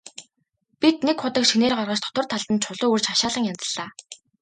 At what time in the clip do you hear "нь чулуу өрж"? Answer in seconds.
2.53-3.05